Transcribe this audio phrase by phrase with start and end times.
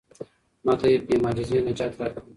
[0.65, 2.21] ما ته بې معجزې نجات راکړه.